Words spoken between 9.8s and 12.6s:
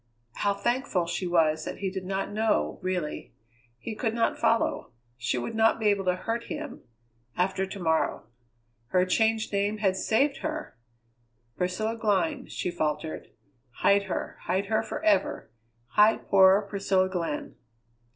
saved her! "Priscilla Glynn,"